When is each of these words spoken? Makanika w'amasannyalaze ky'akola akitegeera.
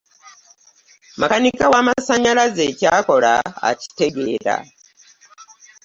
Makanika 1.19 1.65
w'amasannyalaze 1.73 2.65
ky'akola 2.79 3.33
akitegeera. 3.69 4.55